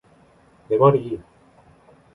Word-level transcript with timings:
내 0.69 0.79
말이! 0.79 1.21